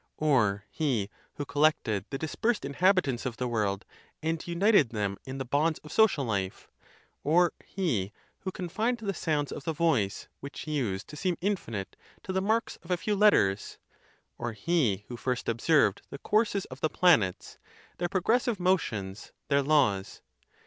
[0.17, 3.85] or he who collected the dispersed in habitants of the world,
[4.23, 6.67] and united them in the bonds of social life?
[7.23, 12.33] or he who confined the sounds of the voice, which used to seem infinite, to
[12.33, 13.77] the marks of a few letters?
[14.39, 17.59] or he who first observed the courses of the planets,
[17.99, 20.23] their progressive motions, their laws?